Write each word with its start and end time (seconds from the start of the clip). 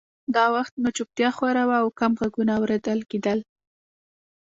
دا 0.35 0.45
وخت 0.55 0.73
نو 0.81 0.89
چوپتیا 0.97 1.29
خوره 1.37 1.63
وه 1.69 1.77
او 1.83 1.87
کم 1.99 2.11
غږونه 2.19 2.53
اورېدل 2.59 2.99
کېدل 3.11 3.39